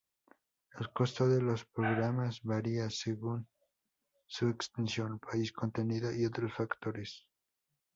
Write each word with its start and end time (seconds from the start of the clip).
El 0.79 0.91
costo 0.91 1.27
de 1.29 1.43
los 1.43 1.63
programas 1.63 2.41
varía 2.41 2.89
según 2.89 3.47
su 4.25 4.49
extensión, 4.49 5.19
país, 5.19 5.51
contenido 5.51 6.11
y 6.11 6.25
otros 6.25 6.51
factores. 6.55 7.27